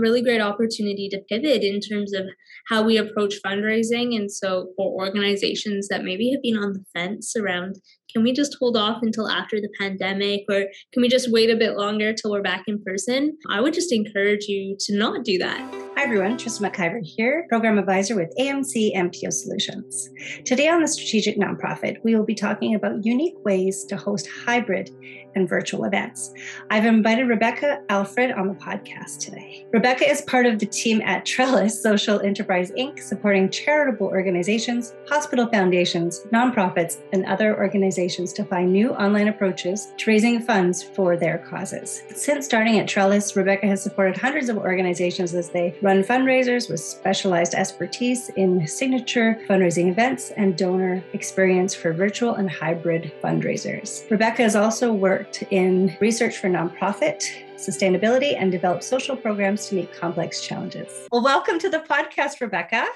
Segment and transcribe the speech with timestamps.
[0.00, 2.26] really great opportunity to pivot in terms of
[2.68, 4.16] how we approach fundraising.
[4.16, 7.76] And so, for organizations that maybe have been on the fence around
[8.16, 11.54] can we just hold off until after the pandemic or can we just wait a
[11.56, 13.36] bit longer till we're back in person?
[13.50, 15.60] I would just encourage you to not do that.
[15.96, 20.08] Hi everyone, Trista McIver here, Program Advisor with AMC NPO Solutions.
[20.46, 24.90] Today on the Strategic Nonprofit, we will be talking about unique ways to host hybrid
[25.34, 26.32] and virtual events.
[26.70, 29.66] I've invited Rebecca Alfred on the podcast today.
[29.72, 35.46] Rebecca is part of the team at Trellis Social Enterprise Inc., supporting charitable organizations, hospital
[35.48, 41.16] foundations, nonprofits, and other organizations organizations to find new online approaches to raising funds for
[41.16, 42.02] their causes.
[42.14, 46.78] Since starting at Trellis, Rebecca has supported hundreds of organizations as they run fundraisers with
[46.78, 54.08] specialized expertise in signature fundraising events and donor experience for virtual and hybrid fundraisers.
[54.08, 57.24] Rebecca has also worked in research for nonprofit
[57.56, 61.08] sustainability and developed social programs to meet complex challenges.
[61.10, 62.86] Well, welcome to the podcast, Rebecca.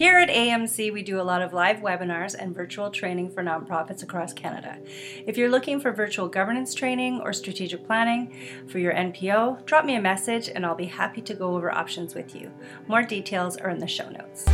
[0.00, 4.02] Here at AMC, we do a lot of live webinars and virtual training for nonprofits
[4.02, 4.78] across Canada.
[5.26, 8.34] If you're looking for virtual governance training or strategic planning
[8.66, 12.14] for your NPO, drop me a message and I'll be happy to go over options
[12.14, 12.50] with you.
[12.88, 14.46] More details are in the show notes.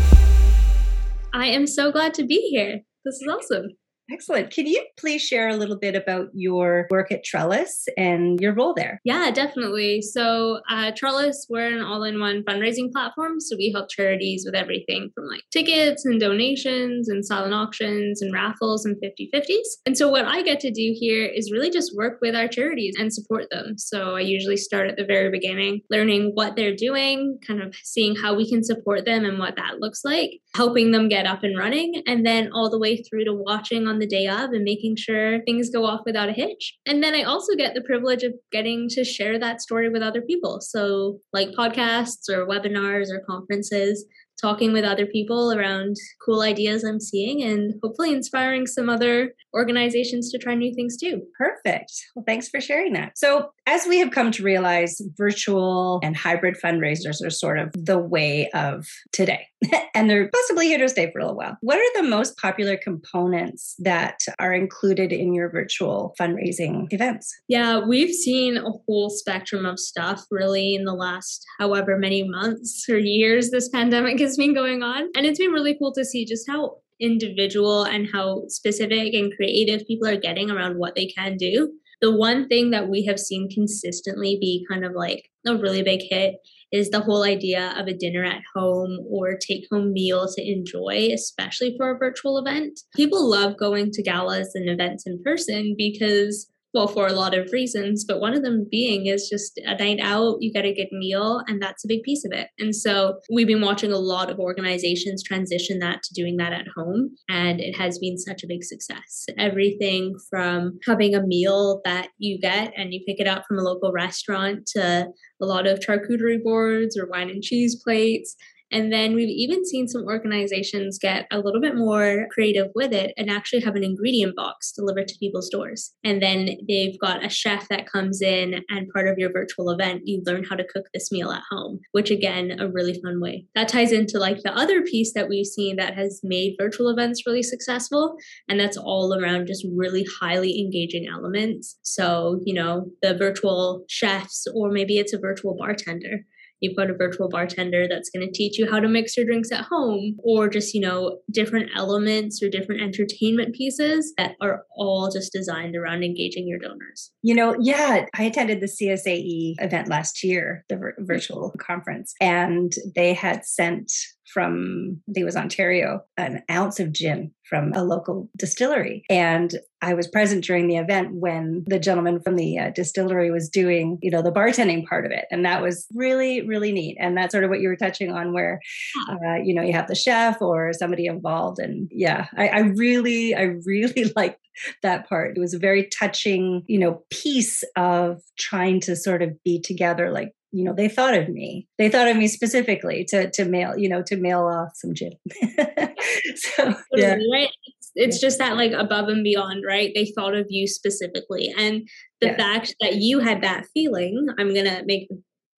[1.32, 2.80] I am so glad to be here.
[3.04, 3.68] This is awesome.
[4.10, 4.52] Excellent.
[4.52, 8.72] Can you please share a little bit about your work at Trellis and your role
[8.72, 9.00] there?
[9.04, 10.00] Yeah, definitely.
[10.00, 13.40] So, uh, Trellis, we're an all in one fundraising platform.
[13.40, 18.32] So, we help charities with everything from like tickets and donations and silent auctions and
[18.32, 19.66] raffles and 50 50s.
[19.86, 22.94] And so, what I get to do here is really just work with our charities
[22.98, 23.76] and support them.
[23.76, 28.14] So, I usually start at the very beginning, learning what they're doing, kind of seeing
[28.14, 31.58] how we can support them and what that looks like, helping them get up and
[31.58, 34.62] running, and then all the way through to watching on on the day of and
[34.62, 36.76] making sure things go off without a hitch.
[36.84, 40.20] And then I also get the privilege of getting to share that story with other
[40.20, 40.60] people.
[40.60, 44.04] So, like podcasts or webinars or conferences
[44.40, 50.30] talking with other people around cool ideas I'm seeing and hopefully inspiring some other organizations
[50.30, 51.22] to try new things too.
[51.36, 51.92] Perfect.
[52.14, 53.16] Well, thanks for sharing that.
[53.16, 57.98] So, as we have come to realize, virtual and hybrid fundraisers are sort of the
[57.98, 59.46] way of today,
[59.94, 61.56] and they're possibly here to stay for a little while.
[61.62, 67.34] What are the most popular components that are included in your virtual fundraising events?
[67.48, 72.86] Yeah, we've seen a whole spectrum of stuff really in the last however many months
[72.88, 75.08] or years this pandemic has been going on.
[75.14, 79.86] And it's been really cool to see just how individual and how specific and creative
[79.86, 81.72] people are getting around what they can do.
[82.02, 86.00] The one thing that we have seen consistently be kind of like a really big
[86.02, 86.36] hit
[86.72, 91.10] is the whole idea of a dinner at home or take home meal to enjoy,
[91.14, 92.80] especially for a virtual event.
[92.94, 97.50] People love going to galas and events in person because well for a lot of
[97.52, 100.88] reasons but one of them being is just a night out you get a good
[100.92, 102.48] meal and that's a big piece of it.
[102.58, 106.66] And so we've been watching a lot of organizations transition that to doing that at
[106.76, 109.26] home and it has been such a big success.
[109.38, 113.62] Everything from having a meal that you get and you pick it up from a
[113.62, 115.06] local restaurant to
[115.42, 118.36] a lot of charcuterie boards or wine and cheese plates
[118.72, 123.12] and then we've even seen some organizations get a little bit more creative with it
[123.16, 125.92] and actually have an ingredient box delivered to people's doors.
[126.04, 130.02] And then they've got a chef that comes in, and part of your virtual event,
[130.04, 133.46] you learn how to cook this meal at home, which again, a really fun way.
[133.54, 137.26] That ties into like the other piece that we've seen that has made virtual events
[137.26, 138.16] really successful.
[138.48, 141.78] And that's all around just really highly engaging elements.
[141.82, 146.24] So, you know, the virtual chefs, or maybe it's a virtual bartender
[146.66, 149.52] you've got a virtual bartender that's going to teach you how to mix your drinks
[149.52, 155.10] at home or just you know different elements or different entertainment pieces that are all
[155.10, 157.12] just designed around engaging your donors.
[157.22, 162.72] You know yeah i attended the csae event last year the vir- virtual conference and
[162.94, 163.92] they had sent
[164.32, 169.04] from I think it was Ontario, an ounce of gin from a local distillery.
[169.08, 173.48] And I was present during the event when the gentleman from the uh, distillery was
[173.48, 175.26] doing, you know, the bartending part of it.
[175.30, 176.96] And that was really, really neat.
[176.98, 178.60] And that's sort of what you were touching on, where,
[179.08, 181.60] uh, you know, you have the chef or somebody involved.
[181.60, 184.38] And yeah, I, I really, I really like
[184.82, 185.36] that part.
[185.36, 190.10] It was a very touching, you know, piece of trying to sort of be together
[190.10, 191.68] like you know they thought of me.
[191.78, 195.12] They thought of me specifically to to mail you know to mail off some gin.
[196.36, 197.16] So yeah.
[197.32, 197.48] right?
[197.64, 199.90] It's, it's just that like above and beyond right?
[199.94, 201.52] They thought of you specifically.
[201.56, 201.88] And
[202.20, 202.36] the yeah.
[202.36, 205.08] fact that you had that feeling i'm gonna make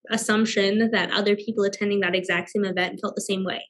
[0.09, 3.63] assumption that other people attending that exact same event felt the same way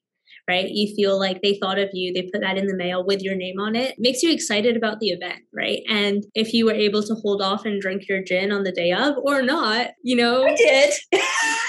[0.48, 0.70] right?
[0.70, 3.36] You feel like they thought of you, they put that in the mail with your
[3.36, 5.82] name on it, makes you excited about the event, right?
[5.90, 8.92] And if you were able to hold off and drink your gin on the day
[8.92, 10.46] of or not, you know.
[10.46, 10.94] I did.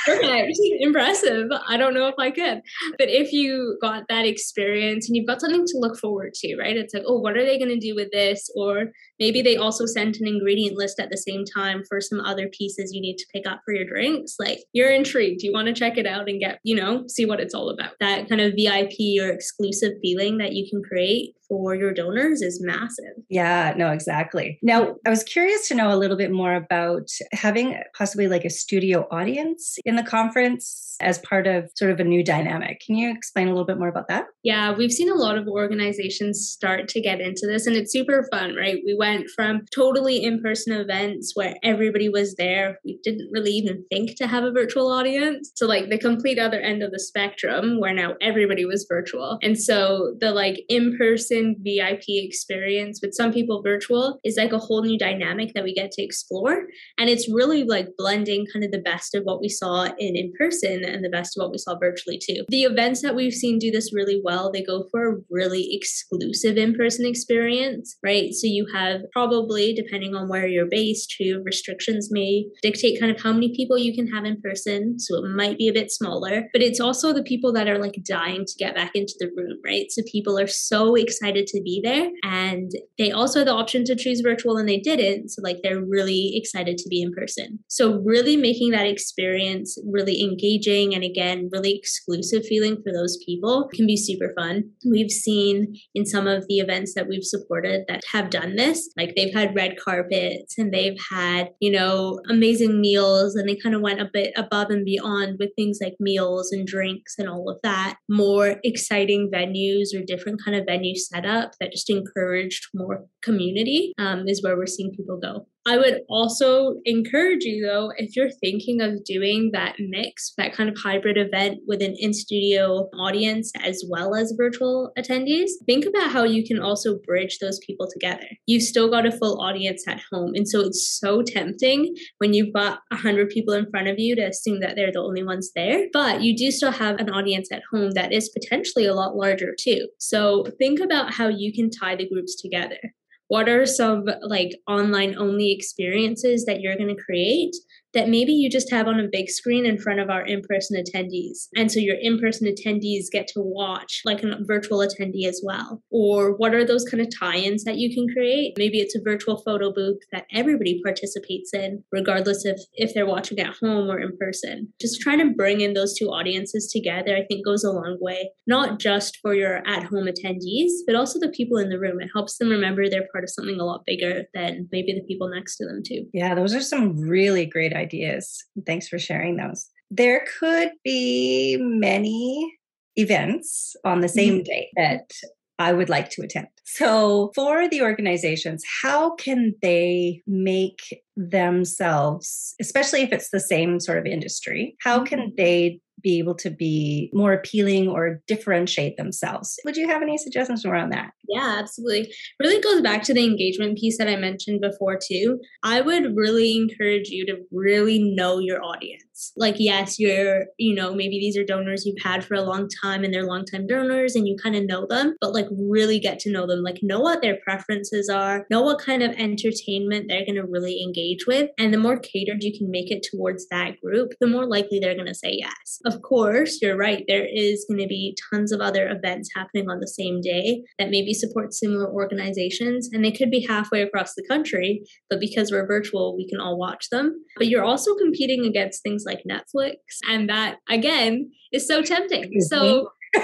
[0.06, 0.58] Perfect.
[0.80, 1.48] Impressive.
[1.68, 2.62] I don't know if I could.
[2.98, 6.76] But if you got that experience and you've got something to look forward to, right?
[6.76, 8.48] It's like, oh, what are they going to do with this?
[8.56, 8.86] Or
[9.18, 12.92] maybe they also sent an ingredient list at the same time for some other pieces
[12.92, 14.36] you need to pick up for your drinks.
[14.38, 15.42] Like you're intrigued.
[15.42, 17.92] You want to check it out and get, you know, see what it's all about.
[18.00, 22.60] That kind of VIP or exclusive feeling that you can create for your donors is
[22.62, 23.14] massive.
[23.30, 24.58] Yeah, no, exactly.
[24.62, 28.50] Now, I was curious to know a little bit more about having possibly like a
[28.50, 32.82] studio audience in the conference as part of sort of a new dynamic.
[32.84, 34.26] Can you explain a little bit more about that?
[34.42, 38.28] Yeah, we've seen a lot of organizations start to get into this, and it's super
[38.30, 38.82] fun, right?
[38.84, 42.78] We went from totally in person events where everybody was there.
[42.84, 46.60] We didn't really even think to have a virtual audience to like the complete other
[46.60, 49.38] end of the spectrum where now everybody was virtual.
[49.42, 54.58] And so the like in person VIP experience with some people virtual is like a
[54.58, 56.66] whole new dynamic that we get to explore.
[56.98, 60.32] And it's really like blending kind of the best of what we saw in in
[60.38, 62.44] person and the best of what we saw virtually too.
[62.48, 66.56] The events that we've seen do this really well, they go for a really exclusive
[66.56, 68.32] in person experience, right?
[68.32, 73.20] So you have probably, depending on where you're based, too, restrictions may dictate kind of
[73.20, 74.98] how many people you can have in person.
[74.98, 77.96] So it might be a bit smaller, but it's also the people that are like
[78.06, 79.86] dying to get back into the room, right?
[79.90, 83.96] So people are so excited to be there and they also had the option to
[83.96, 85.30] choose virtual and they didn't.
[85.30, 87.58] So like they're really excited to be in person.
[87.68, 93.68] So really making that experience really engaging and again really exclusive feeling for those people
[93.74, 98.02] can be super fun we've seen in some of the events that we've supported that
[98.12, 103.34] have done this like they've had red carpets and they've had you know amazing meals
[103.34, 106.66] and they kind of went a bit above and beyond with things like meals and
[106.66, 107.96] drinks and all of that.
[108.08, 114.28] More exciting venues or different kind of venue setup that just encouraged more community um,
[114.28, 118.80] is where we're seeing people go I would also encourage you, though, if you're thinking
[118.80, 123.84] of doing that mix, that kind of hybrid event with an in studio audience as
[123.86, 128.26] well as virtual attendees, think about how you can also bridge those people together.
[128.46, 130.32] You've still got a full audience at home.
[130.34, 134.22] And so it's so tempting when you've got 100 people in front of you to
[134.22, 135.84] assume that they're the only ones there.
[135.92, 139.54] But you do still have an audience at home that is potentially a lot larger,
[139.60, 139.88] too.
[139.98, 142.78] So think about how you can tie the groups together
[143.28, 147.54] what are some like online only experiences that you're going to create
[147.98, 150.80] that maybe you just have on a big screen in front of our in person
[150.80, 151.48] attendees.
[151.56, 155.82] And so your in person attendees get to watch like a virtual attendee as well.
[155.90, 158.54] Or what are those kind of tie ins that you can create?
[158.56, 163.40] Maybe it's a virtual photo booth that everybody participates in, regardless of if they're watching
[163.40, 164.72] at home or in person.
[164.80, 168.30] Just trying to bring in those two audiences together, I think goes a long way,
[168.46, 172.00] not just for your at home attendees, but also the people in the room.
[172.00, 175.28] It helps them remember they're part of something a lot bigger than maybe the people
[175.28, 176.06] next to them, too.
[176.14, 178.44] Yeah, those are some really great ideas.
[178.66, 179.66] Thanks for sharing those.
[179.90, 182.54] There could be many
[182.96, 184.42] events on the same mm-hmm.
[184.42, 185.10] day that
[185.58, 186.48] I would like to attend.
[186.64, 193.98] So, for the organizations, how can they make themselves, especially if it's the same sort
[193.98, 195.36] of industry, how can mm-hmm.
[195.36, 199.58] they be able to be more appealing or differentiate themselves.
[199.64, 201.12] Would you have any suggestions around that?
[201.28, 202.12] Yeah, absolutely.
[202.40, 205.40] Really goes back to the engagement piece that I mentioned before, too.
[205.62, 209.32] I would really encourage you to really know your audience.
[209.36, 213.02] Like, yes, you're, you know, maybe these are donors you've had for a long time
[213.02, 216.30] and they're long-time donors and you kind of know them, but like really get to
[216.30, 216.62] know them.
[216.62, 220.82] Like, know what their preferences are, know what kind of entertainment they're going to really
[220.82, 221.50] engage with.
[221.58, 224.94] And the more catered you can make it towards that group, the more likely they're
[224.94, 227.02] going to say yes of course, you're right.
[227.08, 230.90] There is going to be tons of other events happening on the same day that
[230.90, 235.66] maybe support similar organizations, and they could be halfway across the country, but because we're
[235.66, 237.24] virtual, we can all watch them.
[237.36, 239.76] But you're also competing against things like Netflix,
[240.08, 242.40] and that, again, is so tempting.
[242.40, 242.90] So,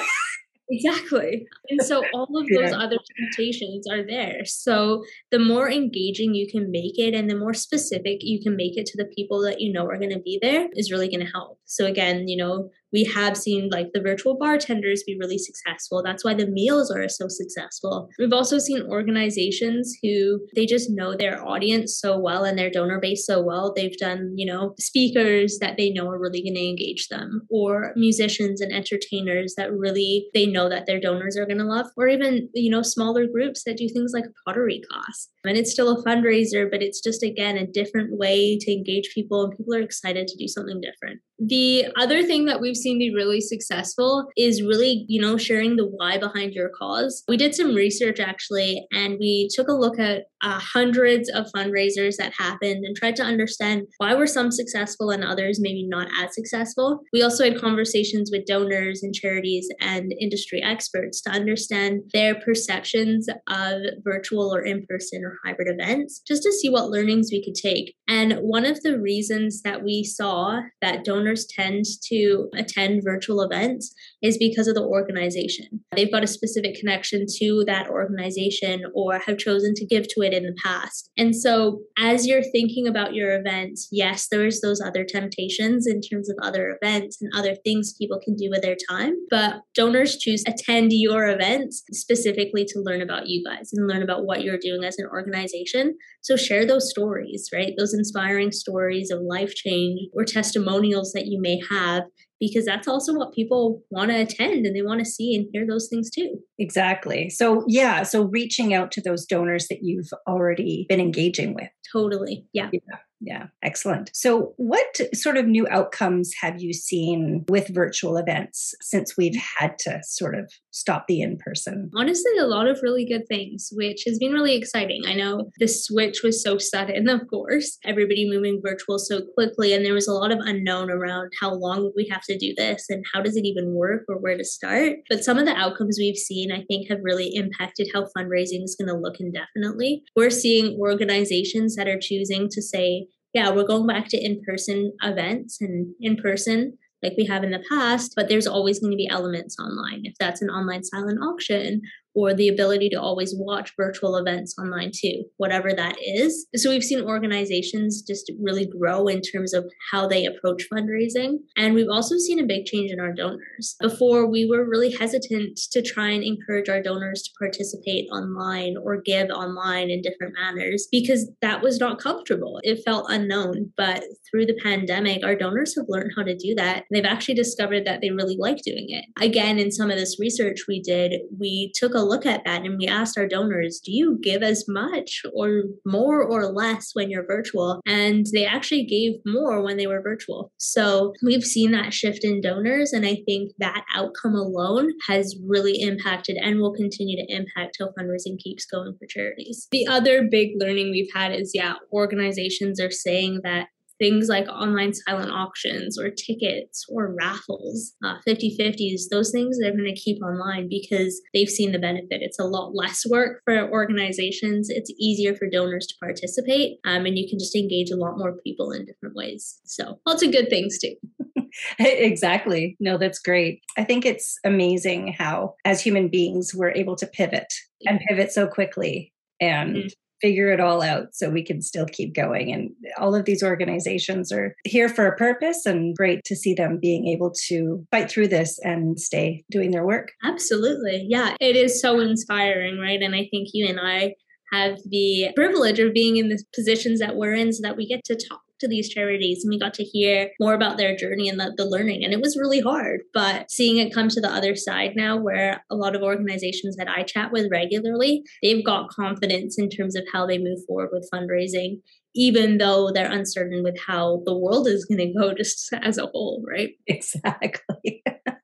[0.70, 1.46] Exactly.
[1.68, 2.78] And so all of those yeah.
[2.78, 4.44] other temptations are there.
[4.44, 8.76] So the more engaging you can make it and the more specific you can make
[8.76, 11.24] it to the people that you know are going to be there is really going
[11.24, 11.58] to help.
[11.64, 16.02] So again, you know, we have seen like the virtual bartenders be really successful.
[16.02, 18.08] That's why the meals are so successful.
[18.18, 23.00] We've also seen organizations who they just know their audience so well and their donor
[23.00, 23.72] base so well.
[23.74, 27.92] They've done, you know, speakers that they know are really going to engage them, or
[27.96, 32.06] musicians and entertainers that really they know that their donors are going to love, or
[32.06, 35.28] even, you know, smaller groups that do things like pottery class.
[35.44, 39.44] And it's still a fundraiser, but it's just, again, a different way to engage people,
[39.44, 41.20] and people are excited to do something different.
[41.46, 45.86] The other thing that we've seen be really successful is really, you know, sharing the
[45.86, 47.22] why behind your cause.
[47.28, 52.16] We did some research actually, and we took a look at uh, hundreds of fundraisers
[52.16, 56.34] that happened and tried to understand why were some successful and others maybe not as
[56.34, 57.00] successful.
[57.12, 63.26] We also had conversations with donors and charities and industry experts to understand their perceptions
[63.48, 67.54] of virtual or in person or hybrid events, just to see what learnings we could
[67.54, 67.94] take.
[68.06, 73.94] And one of the reasons that we saw that donors tend to attend virtual events
[74.22, 75.80] is because of the organization.
[75.96, 80.33] They've got a specific connection to that organization or have chosen to give to it
[80.34, 81.10] in the past.
[81.16, 86.28] And so, as you're thinking about your events, yes, there's those other temptations in terms
[86.28, 90.44] of other events and other things people can do with their time, but donors choose
[90.46, 94.84] attend your events specifically to learn about you guys and learn about what you're doing
[94.84, 95.96] as an organization.
[96.22, 97.74] So, share those stories, right?
[97.78, 102.04] Those inspiring stories of life change or testimonials that you may have
[102.40, 105.66] because that's also what people want to attend and they want to see and hear
[105.66, 106.38] those things too.
[106.58, 107.30] Exactly.
[107.30, 111.68] So, yeah, so reaching out to those donors that you've already been engaging with.
[111.92, 112.46] Totally.
[112.52, 112.70] Yeah.
[112.72, 112.98] Yeah.
[113.26, 114.10] Yeah, excellent.
[114.12, 119.78] So, what sort of new outcomes have you seen with virtual events since we've had
[119.80, 121.90] to sort of stop the in person?
[121.96, 125.04] Honestly, a lot of really good things, which has been really exciting.
[125.06, 129.84] I know the switch was so sudden, of course, everybody moving virtual so quickly, and
[129.84, 132.86] there was a lot of unknown around how long would we have to do this
[132.90, 134.96] and how does it even work or where to start.
[135.08, 138.76] But some of the outcomes we've seen, I think, have really impacted how fundraising is
[138.78, 140.02] going to look indefinitely.
[140.14, 144.92] We're seeing organizations that are choosing to say, yeah, we're going back to in person
[145.02, 148.96] events and in person like we have in the past, but there's always going to
[148.96, 150.00] be elements online.
[150.04, 151.82] If that's an online silent auction
[152.14, 156.46] or the ability to always watch virtual events online too, whatever that is.
[156.56, 161.38] So we've seen organizations just really grow in terms of how they approach fundraising.
[161.56, 163.76] And we've also seen a big change in our donors.
[163.80, 169.00] Before, we were really hesitant to try and encourage our donors to participate online or
[169.00, 172.60] give online in different manners because that was not comfortable.
[172.62, 173.72] It felt unknown.
[173.76, 176.84] But through the pandemic, our donors have learned how to do that.
[176.90, 179.04] They've actually discovered that they really like doing it.
[179.20, 182.78] Again, in some of this research we did, we took a look at that and
[182.78, 187.26] we asked our donors, do you give as much or more or less when you're
[187.26, 187.80] virtual?
[187.86, 190.52] And they actually gave more when they were virtual.
[190.58, 192.92] So we've seen that shift in donors.
[192.92, 197.88] And I think that outcome alone has really impacted and will continue to impact how
[197.98, 199.68] fundraising keeps going for charities.
[199.70, 204.92] The other big learning we've had is yeah, organizations are saying that things like online
[204.92, 210.22] silent auctions or tickets or raffles, uh, 50 50s, those things they're going to keep
[210.22, 212.22] online because they've seen the benefit.
[212.22, 217.18] It's a lot less work for organizations, it's easier for donors to participate, um, and
[217.18, 219.60] you can just engage a lot more people in different ways.
[219.64, 220.94] So, lots of good things too.
[221.78, 222.76] exactly.
[222.80, 223.62] No, that's great.
[223.76, 227.46] I think it's amazing how, as human beings, we're able to pivot
[227.86, 229.88] and pivot so quickly and mm-hmm
[230.24, 232.50] figure it all out so we can still keep going.
[232.50, 236.78] And all of these organizations are here for a purpose and great to see them
[236.80, 240.12] being able to fight through this and stay doing their work.
[240.24, 241.04] Absolutely.
[241.10, 243.02] Yeah, it is so inspiring, right?
[243.02, 244.14] And I think you and I
[244.50, 248.02] have the privilege of being in the positions that we're in so that we get
[248.04, 251.38] to talk to these charities and we got to hear more about their journey and
[251.38, 252.02] the, the learning.
[252.02, 253.02] And it was really hard.
[253.12, 256.88] But seeing it come to the other side now, where a lot of organizations that
[256.88, 261.08] I chat with regularly, they've got confidence in terms of how they move forward with
[261.12, 261.80] fundraising
[262.14, 266.06] even though they're uncertain with how the world is going to go just as a
[266.06, 266.70] whole, right?
[266.86, 268.02] Exactly.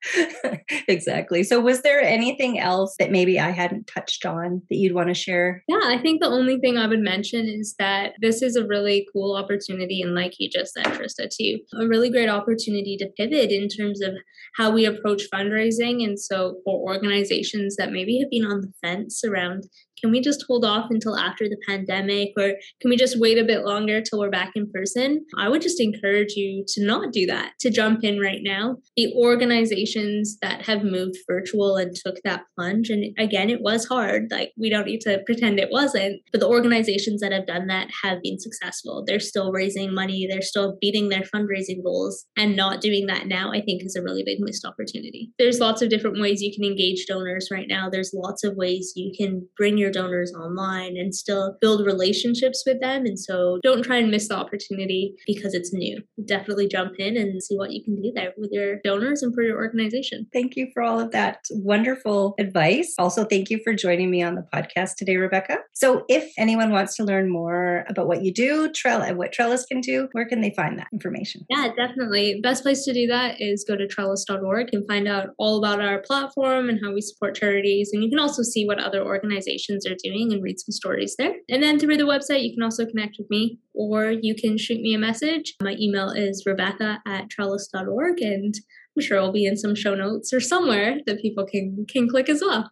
[0.88, 1.42] exactly.
[1.42, 5.14] So, was there anything else that maybe I hadn't touched on that you'd want to
[5.14, 5.62] share?
[5.68, 9.06] Yeah, I think the only thing I would mention is that this is a really
[9.12, 10.00] cool opportunity.
[10.02, 14.00] And, like you just said, Trista, too, a really great opportunity to pivot in terms
[14.02, 14.14] of
[14.56, 16.04] how we approach fundraising.
[16.04, 19.64] And so, for organizations that maybe have been on the fence around
[20.00, 23.44] can we just hold off until after the pandemic or can we just wait a
[23.44, 25.24] bit longer till we're back in person?
[25.36, 28.76] I would just encourage you to not do that, to jump in right now.
[28.96, 34.28] The organizations that have moved virtual and took that plunge, and again, it was hard,
[34.30, 37.88] like we don't need to pretend it wasn't, but the organizations that have done that
[38.02, 39.04] have been successful.
[39.06, 43.52] They're still raising money, they're still beating their fundraising goals, and not doing that now,
[43.52, 45.32] I think, is a really big missed opportunity.
[45.38, 48.92] There's lots of different ways you can engage donors right now, there's lots of ways
[48.96, 53.04] you can bring your your donors online and still build relationships with them.
[53.06, 56.02] And so don't try and miss the opportunity because it's new.
[56.24, 59.42] Definitely jump in and see what you can do there with your donors and for
[59.42, 60.26] your organization.
[60.32, 62.94] Thank you for all of that wonderful advice.
[62.98, 65.58] Also, thank you for joining me on the podcast today, Rebecca.
[65.74, 69.64] So, if anyone wants to learn more about what you do, Trell and what Trellis
[69.66, 71.44] can do, where can they find that information?
[71.48, 72.40] Yeah, definitely.
[72.42, 76.00] Best place to do that is go to trellis.org and find out all about our
[76.00, 77.90] platform and how we support charities.
[77.92, 81.34] And you can also see what other organizations are doing and read some stories there.
[81.48, 84.80] And then through the website, you can also connect with me or you can shoot
[84.80, 85.54] me a message.
[85.62, 88.54] My email is rebecca at trellis.org and
[88.96, 92.28] I'm sure it'll be in some show notes or somewhere that people can can click
[92.28, 92.70] as well.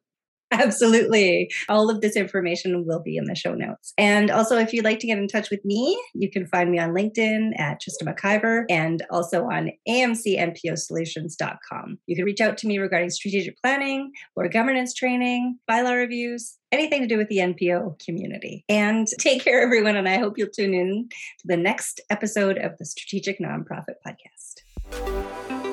[0.50, 1.50] Absolutely.
[1.68, 3.92] All of this information will be in the show notes.
[3.98, 6.78] And also, if you'd like to get in touch with me, you can find me
[6.78, 11.98] on LinkedIn at Trista McIver and also on amcnposolutions.com.
[12.06, 17.02] You can reach out to me regarding strategic planning or governance training, bylaw reviews, anything
[17.02, 18.64] to do with the NPO community.
[18.68, 19.96] And take care, everyone.
[19.96, 21.08] And I hope you'll tune in
[21.40, 25.67] to the next episode of the Strategic Nonprofit Podcast.